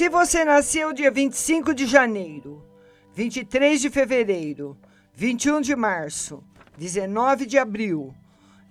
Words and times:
Se 0.00 0.08
você 0.08 0.46
nasceu 0.46 0.94
dia 0.94 1.10
25 1.10 1.74
de 1.74 1.84
janeiro, 1.84 2.64
23 3.12 3.82
de 3.82 3.90
fevereiro, 3.90 4.74
21 5.12 5.60
de 5.60 5.76
março, 5.76 6.42
19 6.78 7.44
de 7.44 7.58
abril, 7.58 8.14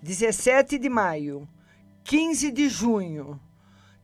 17 0.01 0.79
de 0.79 0.89
maio, 0.89 1.47
15 2.03 2.49
de 2.49 2.67
junho, 2.67 3.39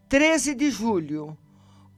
13 0.08 0.54
de 0.54 0.70
julho, 0.70 1.36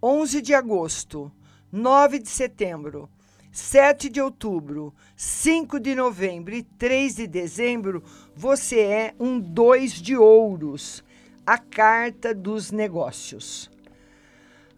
11 0.02 0.42
de 0.42 0.54
agosto, 0.54 1.30
9 1.74 2.20
de 2.20 2.30
setembro, 2.30 3.10
7 3.52 4.08
de 4.08 4.22
outubro, 4.22 4.96
5 5.18 5.78
de 5.78 5.94
novembro 5.94 6.56
e 6.56 6.64
3 6.64 7.16
de 7.16 7.28
dezembro, 7.28 8.02
você 8.34 8.80
é 8.80 9.16
um 9.20 9.42
dois 9.42 9.92
de 9.92 10.16
ouros, 10.16 11.04
a 11.46 11.58
carta 11.58 12.34
dos 12.34 12.72
negócios. 12.72 13.70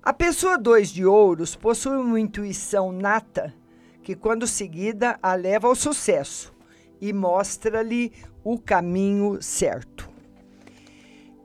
A 0.10 0.14
pessoa 0.14 0.58
dois 0.58 0.90
de 0.90 1.06
ouros 1.06 1.56
possui 1.56 1.96
uma 1.96 2.20
intuição 2.20 2.92
nata 2.92 3.54
que, 4.02 4.16
quando 4.16 4.48
seguida, 4.48 5.20
a 5.22 5.36
leva 5.36 5.68
ao 5.68 5.76
sucesso 5.76 6.52
e 7.00 7.14
mostra-lhe 7.14 8.12
o 8.44 8.58
caminho 8.58 9.40
certo. 9.40 10.10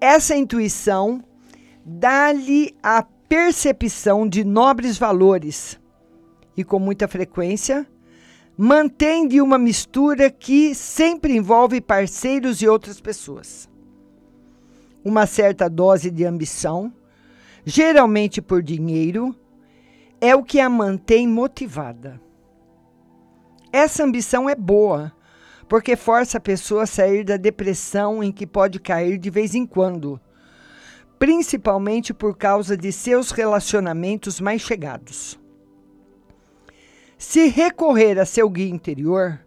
Essa 0.01 0.35
intuição 0.35 1.23
dá-lhe 1.85 2.75
a 2.83 3.03
percepção 3.29 4.27
de 4.27 4.43
nobres 4.43 4.97
valores 4.97 5.79
e, 6.57 6.65
com 6.65 6.79
muita 6.79 7.07
frequência, 7.07 7.87
mantém 8.57 9.29
de 9.29 9.43
uma 9.43 9.59
mistura 9.59 10.31
que 10.31 10.75
sempre 10.75 11.37
envolve 11.37 11.83
parceiros 11.83 12.63
e 12.63 12.67
outras 12.67 12.99
pessoas. 12.99 13.69
Uma 15.05 15.27
certa 15.27 15.69
dose 15.69 16.11
de 16.11 16.25
ambição, 16.25 16.91
geralmente 17.65 18.43
por 18.43 18.63
dinheiro, 18.63 19.35
é 20.21 20.35
o 20.35 20.43
que 20.43 20.61
a 20.61 20.69
mantém 20.69 21.27
motivada. 21.27 22.21
Essa 23.73 24.05
ambição 24.05 24.49
é 24.49 24.55
boa, 24.55 25.13
porque 25.69 25.97
força 25.97 26.39
a 26.39 26.41
pessoa 26.41 26.85
a 26.85 26.87
sair 26.87 27.25
da 27.25 27.37
depressão 27.37 28.23
em 28.23 28.31
que 28.31 28.47
pode 28.47 28.79
cair 28.79 29.19
de 29.19 29.31
vez 29.31 29.55
em 29.55 29.67
quando, 29.67 30.21
principalmente 31.19 32.13
por 32.13 32.37
causa 32.37 32.77
de 32.77 32.93
seus 32.93 33.31
relacionamentos 33.31 34.41
mais 34.41 34.61
chegados. 34.63 35.39
Se 37.17 37.49
recorrer 37.49 38.19
a 38.19 38.27
seu 38.27 38.49
guia 38.51 38.69
interior, 38.69 39.41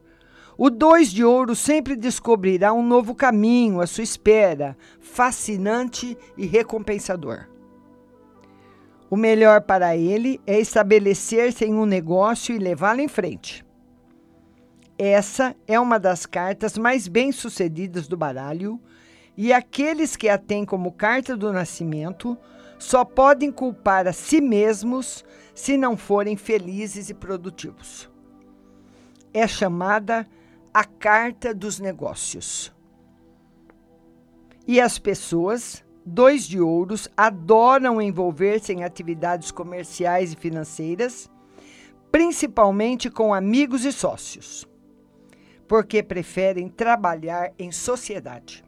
o 0.58 0.69
dois 0.69 1.11
de 1.11 1.23
ouro 1.23 1.56
sempre 1.56 1.95
descobrirá 1.95 2.73
um 2.73 2.81
novo 2.81 3.13
caminho 3.13 3.80
à 3.80 3.86
sua 3.86 4.03
espera, 4.03 4.75
fascinante 5.00 6.17
e 6.36 6.47
recompensador. 6.47 7.47
O 9.09 9.16
melhor 9.16 9.61
para 9.61 9.95
ele 9.95 10.41
é 10.45 10.59
estabelecer-se 10.59 11.66
em 11.66 11.73
um 11.73 11.86
negócio 11.86 12.53
e 12.53 12.59
levá-lo 12.59 13.00
em 13.00 13.08
frente. 13.08 13.66
Essa 14.97 15.55
é 15.67 15.80
uma 15.80 16.00
das 16.00 16.25
cartas 16.25 16.77
mais 16.77 17.08
bem-sucedidas 17.08 18.08
do 18.08 18.17
baralho, 18.17 18.81
e 19.38 19.53
aqueles 19.53 20.16
que 20.16 20.28
a 20.28 20.38
têm 20.38 20.66
como 20.66 20.91
carta 20.91 21.38
do 21.38 21.53
nascimento 21.53 22.38
só 22.80 23.05
podem 23.05 23.52
culpar 23.52 24.08
a 24.08 24.13
si 24.13 24.41
mesmos 24.41 25.23
se 25.53 25.78
não 25.78 25.95
forem 25.95 26.35
felizes 26.35 27.09
e 27.09 27.13
produtivos. 27.13 28.09
É 29.33 29.47
chamada 29.47 30.28
a 30.73 30.83
carta 30.83 31.53
dos 31.53 31.80
negócios. 31.80 32.73
E 34.67 34.81
as 34.81 35.00
pessoas, 35.00 35.83
dois 36.08 36.47
de 36.47 36.59
ouros, 36.59 37.09
adoram 37.16 38.02
envolver-se 38.02 38.73
em 38.73 38.83
atividades 38.83 39.52
comerciais 39.52 40.33
e 40.33 40.36
financeiras, 40.36 41.30
principalmente 42.11 43.09
com 43.09 43.33
amigos 43.33 43.86
e 43.86 43.91
sócios 43.91 44.68
porque 45.68 46.01
preferem 46.01 46.69
trabalhar 46.69 47.51
em 47.59 47.72
sociedade. 47.72 48.63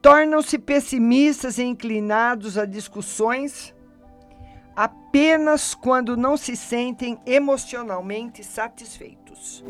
Tornam-se 0.00 0.58
pessimistas 0.58 1.58
e 1.58 1.62
inclinados 1.62 2.56
a 2.56 2.64
discussões 2.64 3.74
apenas 4.74 5.74
quando 5.74 6.16
não 6.16 6.36
se 6.36 6.56
sentem 6.56 7.18
emocionalmente 7.26 8.42
satisfeitos. 8.42 9.62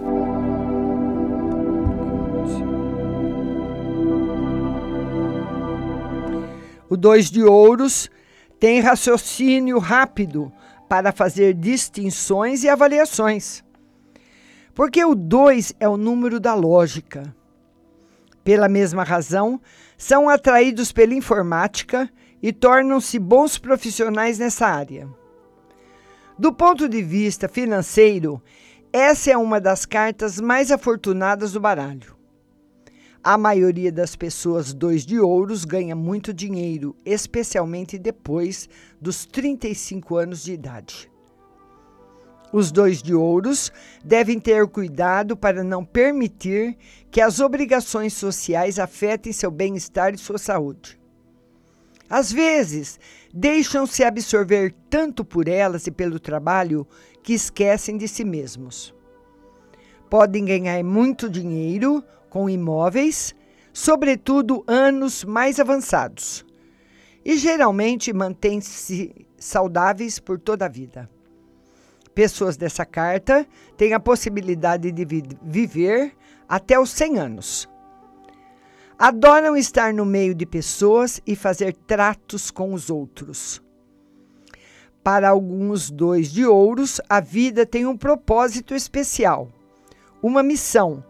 O 6.93 6.97
dois 6.99 7.31
de 7.31 7.43
ouros 7.43 8.11
tem 8.61 8.79
raciocínio 8.79 9.79
rápido 9.79 10.53
para 10.91 11.11
fazer 11.11 11.55
distinções 11.55 12.65
e 12.65 12.69
avaliações. 12.69 13.65
Porque 14.75 15.03
o 15.03 15.15
2 15.15 15.73
é 15.81 15.89
o 15.89 15.97
número 15.97 16.39
da 16.39 16.53
lógica. 16.53 17.35
Pela 18.45 18.69
mesma 18.69 19.05
razão, 19.05 19.59
são 19.97 20.29
atraídos 20.29 20.93
pela 20.93 21.15
informática 21.15 22.11
e 22.43 22.53
tornam-se 22.53 23.19
bons 23.19 23.57
profissionais 23.57 24.39
nessa 24.39 24.67
área. 24.67 25.09
Do 26.39 26.53
ponto 26.53 26.87
de 26.91 27.03
vista 27.03 27.49
financeiro, 27.49 28.39
essa 28.93 29.31
é 29.31 29.37
uma 29.39 29.59
das 29.59 29.87
cartas 29.87 30.39
mais 30.39 30.71
afortunadas 30.71 31.53
do 31.53 31.61
baralho. 31.61 32.22
A 33.25 33.39
maioria 33.39 33.93
das 33.93 34.17
pessoas 34.17 34.75
dois 34.75 35.07
de 35.07 35.21
ouros 35.21 35.65
ganha 35.65 35.95
muito 35.95 36.35
dinheiro, 36.35 36.97
especialmente 37.05 37.97
depois 37.97 38.69
dos 39.01 39.25
35 39.25 40.17
anos 40.17 40.43
de 40.43 40.53
idade. 40.55 41.09
Os 42.53 42.73
dois 42.73 43.01
de 43.01 43.15
ouros 43.15 43.71
devem 44.05 44.41
ter 44.41 44.67
cuidado 44.67 45.37
para 45.37 45.63
não 45.63 45.85
permitir 45.85 46.77
que 47.13 47.21
as 47.21 47.39
obrigações 47.39 48.13
sociais 48.13 48.81
afetem 48.81 49.33
seu 49.33 49.53
bem-estar 49.53 50.13
e 50.13 50.19
sua 50.19 50.37
saúde. 50.37 50.99
Às 52.11 52.33
vezes, 52.33 52.99
deixam-se 53.33 54.03
absorver 54.03 54.75
tanto 54.91 55.25
por 55.25 55.47
elas 55.47 55.87
e 55.87 55.93
pelo 55.93 56.19
trabalho 56.19 56.85
que 57.23 57.35
esquecem 57.35 57.97
de 57.97 58.09
si 58.09 58.25
mesmos. 58.25 58.93
Podem 60.11 60.45
ganhar 60.45 60.83
muito 60.83 61.31
dinheiro 61.31 62.05
com 62.33 62.49
imóveis, 62.49 63.35
sobretudo 63.73 64.65
anos 64.67 65.23
mais 65.23 65.61
avançados, 65.61 66.47
e 67.25 67.37
geralmente 67.37 68.13
mantêm-se 68.13 69.27
saudáveis 69.37 70.19
por 70.19 70.39
toda 70.39 70.65
a 70.65 70.69
vida 70.69 71.09
pessoas 72.15 72.57
dessa 72.57 72.85
carta 72.85 73.47
têm 73.77 73.95
a 73.95 74.01
possibilidade 74.01 74.93
de 74.93 75.05
vi 75.05 75.23
viver 75.43 76.15
até 76.49 76.79
os 76.79 76.91
100 76.91 77.19
anos. 77.19 77.69
Adoram 78.99 79.57
estar 79.57 79.93
no 79.93 80.05
meio 80.05 80.35
de 80.35 80.47
pessoas 80.47 81.21
e 81.27 81.35
fazer 81.35 81.75
tratos 81.75 82.51
com 82.51 82.73
os 82.73 82.91
outros. 82.91 83.61
Para 85.03 85.31
alguns 85.31 85.91
dois 85.91 86.31
de 86.31 86.47
ouros, 86.47 87.01
a 87.09 87.19
vida 87.19 87.67
tem 87.67 87.87
um 87.87 87.97
propósito 87.97 88.75
especial, 88.75 89.49
uma 90.23 90.43
missão 90.43 91.03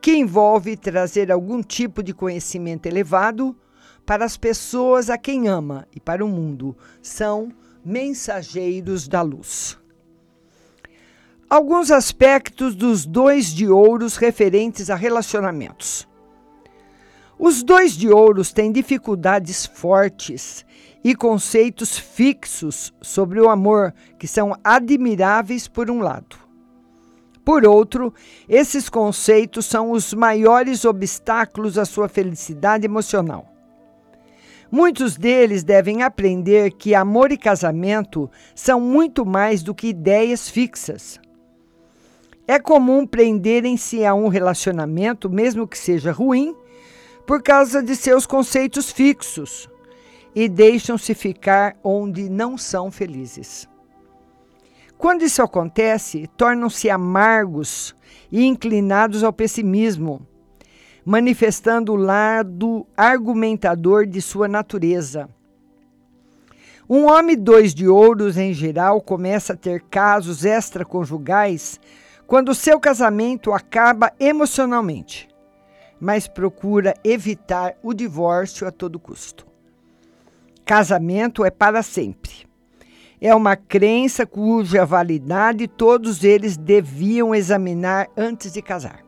que 0.00 0.16
envolve 0.16 0.76
trazer 0.76 1.32
algum 1.32 1.62
tipo 1.62 2.02
de 2.02 2.14
conhecimento 2.14 2.86
elevado 2.86 3.56
para 4.04 4.24
as 4.24 4.36
pessoas 4.36 5.10
a 5.10 5.18
quem 5.18 5.48
ama 5.48 5.86
e 5.94 5.98
para 5.98 6.24
o 6.24 6.28
mundo. 6.28 6.76
São 7.02 7.50
mensageiros 7.84 9.08
da 9.08 9.22
luz. 9.22 9.78
Alguns 11.48 11.90
aspectos 11.90 12.74
dos 12.74 13.06
dois 13.06 13.46
de 13.46 13.68
ouros 13.68 14.16
referentes 14.16 14.90
a 14.90 14.96
relacionamentos. 14.96 16.08
Os 17.38 17.62
dois 17.62 17.92
de 17.92 18.08
ouros 18.08 18.52
têm 18.52 18.72
dificuldades 18.72 19.66
fortes 19.66 20.64
e 21.04 21.14
conceitos 21.14 21.98
fixos 21.98 22.92
sobre 23.00 23.40
o 23.40 23.48
amor 23.48 23.94
que 24.18 24.26
são 24.26 24.56
admiráveis 24.64 25.68
por 25.68 25.90
um 25.90 26.00
lado. 26.00 26.45
Por 27.46 27.64
outro, 27.64 28.12
esses 28.48 28.88
conceitos 28.88 29.66
são 29.66 29.92
os 29.92 30.12
maiores 30.12 30.84
obstáculos 30.84 31.78
à 31.78 31.84
sua 31.84 32.08
felicidade 32.08 32.84
emocional. 32.84 33.46
Muitos 34.68 35.16
deles 35.16 35.62
devem 35.62 36.02
aprender 36.02 36.72
que 36.72 36.92
amor 36.92 37.30
e 37.30 37.38
casamento 37.38 38.28
são 38.52 38.80
muito 38.80 39.24
mais 39.24 39.62
do 39.62 39.72
que 39.72 39.86
ideias 39.86 40.48
fixas. 40.48 41.20
É 42.48 42.58
comum 42.58 43.06
prenderem-se 43.06 44.04
a 44.04 44.12
um 44.12 44.26
relacionamento, 44.26 45.30
mesmo 45.30 45.68
que 45.68 45.78
seja 45.78 46.10
ruim, 46.10 46.52
por 47.24 47.40
causa 47.44 47.80
de 47.80 47.94
seus 47.94 48.26
conceitos 48.26 48.90
fixos 48.90 49.70
e 50.34 50.48
deixam-se 50.48 51.14
ficar 51.14 51.76
onde 51.84 52.28
não 52.28 52.58
são 52.58 52.90
felizes. 52.90 53.68
Quando 54.98 55.22
isso 55.22 55.42
acontece, 55.42 56.26
tornam-se 56.36 56.88
amargos 56.88 57.94
e 58.32 58.44
inclinados 58.44 59.22
ao 59.22 59.32
pessimismo, 59.32 60.26
manifestando 61.04 61.92
o 61.92 61.96
lado 61.96 62.86
argumentador 62.96 64.06
de 64.06 64.22
sua 64.22 64.48
natureza. 64.48 65.28
Um 66.88 67.06
homem 67.06 67.36
dois 67.36 67.74
de 67.74 67.86
ouros, 67.86 68.36
em 68.38 68.54
geral, 68.54 69.00
começa 69.00 69.52
a 69.52 69.56
ter 69.56 69.82
casos 69.82 70.44
extraconjugais 70.44 71.80
quando 72.26 72.54
seu 72.54 72.80
casamento 72.80 73.52
acaba 73.52 74.12
emocionalmente, 74.18 75.28
mas 76.00 76.26
procura 76.26 76.94
evitar 77.04 77.76
o 77.82 77.92
divórcio 77.92 78.66
a 78.66 78.72
todo 78.72 78.98
custo. 78.98 79.46
Casamento 80.64 81.44
é 81.44 81.50
para 81.50 81.82
sempre. 81.82 82.45
É 83.20 83.34
uma 83.34 83.56
crença 83.56 84.26
cuja 84.26 84.84
validade 84.84 85.66
todos 85.66 86.22
eles 86.22 86.56
deviam 86.56 87.34
examinar 87.34 88.08
antes 88.16 88.52
de 88.52 88.60
casar. 88.60 89.04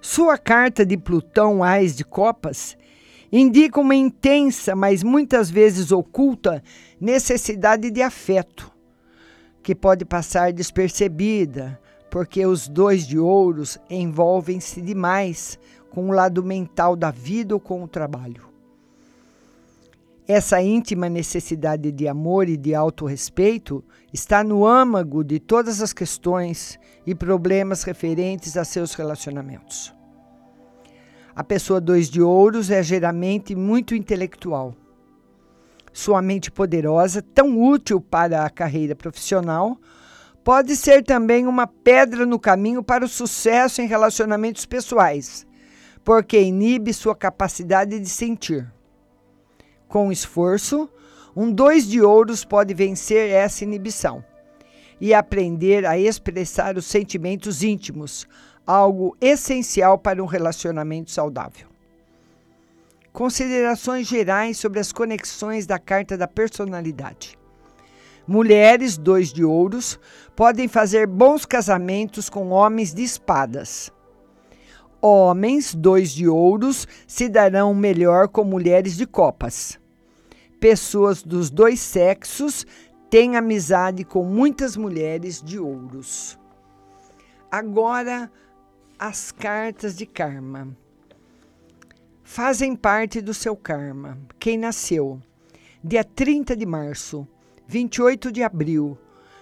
Sua 0.00 0.38
carta 0.38 0.86
de 0.86 0.96
Plutão 0.96 1.62
Ais 1.62 1.96
de 1.96 2.04
Copas 2.04 2.76
indica 3.32 3.80
uma 3.80 3.94
intensa, 3.94 4.76
mas 4.76 5.02
muitas 5.02 5.50
vezes 5.50 5.90
oculta, 5.90 6.62
necessidade 7.00 7.90
de 7.90 8.02
afeto, 8.02 8.70
que 9.62 9.74
pode 9.74 10.04
passar 10.04 10.52
despercebida, 10.52 11.80
porque 12.10 12.44
os 12.44 12.68
dois 12.68 13.06
de 13.06 13.18
ouros 13.18 13.78
envolvem-se 13.88 14.82
demais 14.82 15.58
com 15.90 16.10
o 16.10 16.12
lado 16.12 16.42
mental 16.44 16.94
da 16.94 17.10
vida 17.10 17.54
ou 17.54 17.60
com 17.60 17.82
o 17.82 17.88
trabalho. 17.88 18.51
Essa 20.34 20.62
íntima 20.62 21.10
necessidade 21.10 21.92
de 21.92 22.08
amor 22.08 22.48
e 22.48 22.56
de 22.56 22.74
autorrespeito 22.74 23.84
está 24.10 24.42
no 24.42 24.66
âmago 24.66 25.22
de 25.22 25.38
todas 25.38 25.82
as 25.82 25.92
questões 25.92 26.80
e 27.06 27.14
problemas 27.14 27.82
referentes 27.82 28.56
a 28.56 28.64
seus 28.64 28.94
relacionamentos. 28.94 29.94
A 31.36 31.44
pessoa 31.44 31.82
dois 31.82 32.08
de 32.08 32.22
ouros 32.22 32.70
é 32.70 32.82
geralmente 32.82 33.54
muito 33.54 33.94
intelectual. 33.94 34.74
Sua 35.92 36.22
mente 36.22 36.50
poderosa, 36.50 37.20
tão 37.20 37.60
útil 37.62 38.00
para 38.00 38.46
a 38.46 38.48
carreira 38.48 38.96
profissional, 38.96 39.76
pode 40.42 40.76
ser 40.76 41.04
também 41.04 41.46
uma 41.46 41.66
pedra 41.66 42.24
no 42.24 42.38
caminho 42.38 42.82
para 42.82 43.04
o 43.04 43.08
sucesso 43.08 43.82
em 43.82 43.86
relacionamentos 43.86 44.64
pessoais, 44.64 45.46
porque 46.02 46.40
inibe 46.40 46.94
sua 46.94 47.14
capacidade 47.14 48.00
de 48.00 48.08
sentir. 48.08 48.72
Com 49.92 50.10
esforço, 50.10 50.88
um 51.36 51.52
dois 51.52 51.86
de 51.86 52.00
ouros 52.00 52.46
pode 52.46 52.72
vencer 52.72 53.28
essa 53.28 53.62
inibição 53.62 54.24
e 54.98 55.12
aprender 55.12 55.84
a 55.84 55.98
expressar 55.98 56.78
os 56.78 56.86
sentimentos 56.86 57.62
íntimos, 57.62 58.26
algo 58.66 59.14
essencial 59.20 59.98
para 59.98 60.22
um 60.22 60.24
relacionamento 60.24 61.10
saudável. 61.10 61.68
Considerações 63.12 64.06
gerais 64.06 64.56
sobre 64.56 64.80
as 64.80 64.92
conexões 64.92 65.66
da 65.66 65.78
carta 65.78 66.16
da 66.16 66.26
personalidade. 66.26 67.38
Mulheres, 68.26 68.96
dois 68.96 69.30
de 69.30 69.44
ouros, 69.44 70.00
podem 70.34 70.68
fazer 70.68 71.06
bons 71.06 71.44
casamentos 71.44 72.30
com 72.30 72.48
homens 72.48 72.94
de 72.94 73.02
espadas. 73.02 73.92
Homens, 75.02 75.74
dois 75.74 76.12
de 76.12 76.26
ouros, 76.26 76.88
se 77.06 77.28
darão 77.28 77.74
melhor 77.74 78.26
com 78.28 78.42
mulheres 78.42 78.96
de 78.96 79.06
copas. 79.06 79.81
Pessoas 80.62 81.24
dos 81.24 81.50
dois 81.50 81.80
sexos 81.80 82.64
têm 83.10 83.34
amizade 83.34 84.04
com 84.04 84.22
muitas 84.22 84.76
mulheres 84.76 85.42
de 85.42 85.58
ouros. 85.58 86.38
Agora, 87.50 88.30
as 88.96 89.32
cartas 89.32 89.96
de 89.96 90.06
karma 90.06 90.68
fazem 92.22 92.76
parte 92.76 93.20
do 93.20 93.34
seu 93.34 93.56
karma. 93.56 94.16
Quem 94.38 94.56
nasceu 94.56 95.20
dia 95.82 96.04
30 96.04 96.54
de 96.54 96.64
março, 96.64 97.26
28 97.66 98.30
de 98.30 98.44
abril, 98.44 98.96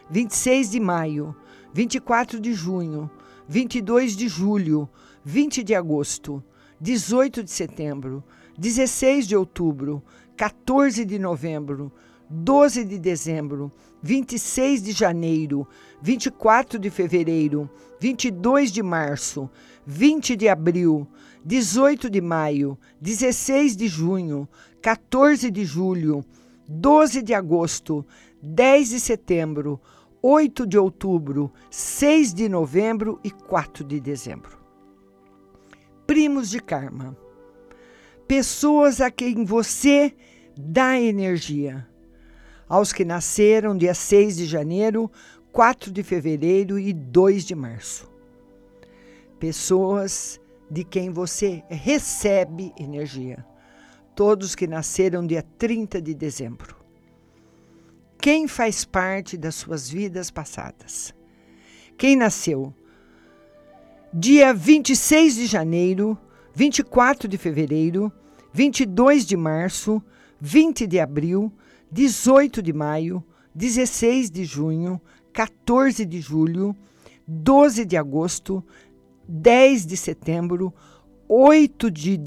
26 0.09 0.71
de 0.71 0.81
maio, 0.81 1.37
24 1.75 2.41
de 2.41 2.55
junho, 2.55 3.11
22 3.47 4.17
de 4.17 4.27
julho, 4.27 4.89
20 5.23 5.63
de 5.63 5.75
agosto, 5.75 6.43
18 6.81 7.45
de 7.45 7.51
setembro, 7.51 8.25
16 8.57 9.27
de 9.27 9.37
outubro, 9.37 10.03
14 10.41 11.05
de 11.05 11.19
novembro, 11.19 11.93
12 12.31 12.87
de 12.87 12.99
dezembro, 12.99 13.71
26 14.03 14.83
de 14.83 14.93
janeiro, 14.93 15.69
24 16.01 16.79
de 16.79 16.89
fevereiro, 16.89 17.69
22 18.01 18.73
de 18.73 18.83
março, 18.83 19.51
20 19.85 20.37
de 20.37 20.49
abril, 20.49 21.07
18 21.45 22.09
de 22.09 22.23
maio, 22.23 22.79
16 23.03 23.77
de 23.77 23.87
junho, 23.87 24.49
14 24.81 25.51
de 25.51 25.63
julho, 25.63 26.25
12 26.67 27.21
de 27.21 27.35
agosto, 27.35 28.03
10 28.43 28.89
de 28.89 28.99
setembro, 28.99 29.79
8 30.23 30.67
de 30.67 30.79
outubro, 30.79 31.53
6 31.71 32.33
de 32.33 32.49
novembro 32.49 33.21
e 33.23 33.31
4 33.31 33.85
de 33.85 34.01
dezembro. 34.01 34.59
Primos 36.07 36.49
de 36.49 36.61
karma. 36.61 37.15
Pessoas 38.27 39.03
a 39.03 39.11
quem 39.11 39.45
você 39.45 40.15
dá 40.61 41.01
energia 41.01 41.87
aos 42.69 42.93
que 42.93 43.05
nasceram 43.05 43.77
dia 43.77 43.95
6 43.95 44.37
de 44.37 44.47
janeiro, 44.47 45.11
4 45.53 45.91
de 45.91 46.03
fevereiro 46.03 46.79
e 46.79 46.93
2 46.93 47.45
de 47.45 47.55
março. 47.55 48.09
Pessoas 49.39 50.41
de 50.71 50.85
quem 50.85 51.11
você 51.11 51.65
recebe 51.69 52.73
energia. 52.79 53.45
Todos 54.15 54.55
que 54.55 54.67
nasceram 54.67 55.27
dia 55.27 55.45
30 55.59 56.01
de 56.01 56.15
dezembro. 56.15 56.77
Quem 58.21 58.47
faz 58.47 58.85
parte 58.85 59.37
das 59.37 59.55
suas 59.55 59.89
vidas 59.89 60.31
passadas? 60.31 61.15
Quem 61.97 62.15
nasceu 62.15 62.73
dia 64.12 64.53
26 64.53 65.37
de 65.37 65.47
janeiro, 65.47 66.19
24 66.55 67.27
de 67.27 67.39
fevereiro, 67.39 68.12
22 68.53 69.25
de 69.25 69.37
março, 69.37 70.03
20 70.41 70.87
de 70.87 70.99
abril, 70.99 71.53
18 71.93 72.63
de 72.63 72.73
maio, 72.73 73.23
16 73.55 74.31
de 74.31 74.45
junho, 74.45 75.01
14 75.33 76.05
de 76.05 76.21
julho, 76.21 76.75
12 77.27 77.85
de 77.85 77.97
agosto, 77.97 78.65
10 79.29 79.87
de 79.87 79.97
setembro, 79.97 80.73
8 81.29 81.91
de 81.91 82.21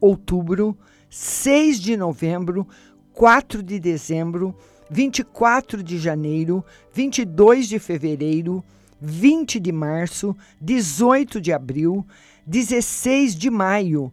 outubro, 0.00 0.76
6 1.10 1.80
de 1.80 1.96
novembro, 1.96 2.66
4 3.12 3.62
de 3.62 3.78
dezembro, 3.78 4.54
24 4.90 5.82
de 5.82 5.98
janeiro, 5.98 6.64
22 6.92 7.68
de 7.68 7.78
fevereiro, 7.78 8.64
20 9.00 9.58
de 9.58 9.72
março, 9.72 10.36
18 10.60 11.40
de 11.40 11.52
abril, 11.52 12.06
16 12.46 13.34
de 13.34 13.50
maio, 13.50 14.12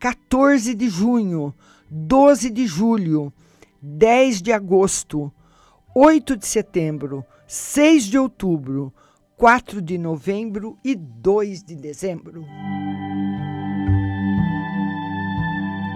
14 0.00 0.74
de 0.74 0.88
junho, 0.88 1.54
12 1.96 2.50
de 2.50 2.66
julho, 2.66 3.32
10 3.80 4.42
de 4.42 4.52
agosto, 4.52 5.32
8 5.94 6.36
de 6.36 6.44
setembro, 6.44 7.24
6 7.46 8.06
de 8.06 8.18
outubro, 8.18 8.92
4 9.36 9.80
de 9.80 9.96
novembro 9.96 10.76
e 10.82 10.96
2 10.96 11.62
de 11.62 11.76
dezembro. 11.76 12.44